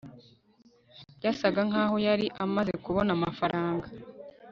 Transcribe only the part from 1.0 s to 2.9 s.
byasaga nkaho yari amaze